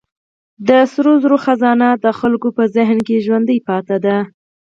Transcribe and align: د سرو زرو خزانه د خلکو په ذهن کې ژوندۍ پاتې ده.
د 0.67 0.69
سرو 0.91 1.13
زرو 1.23 1.37
خزانه 1.45 1.87
د 2.03 2.05
خلکو 2.19 2.47
په 2.57 2.63
ذهن 2.75 2.97
کې 3.07 3.23
ژوندۍ 3.25 3.59
پاتې 3.67 3.97
ده. 4.05 4.17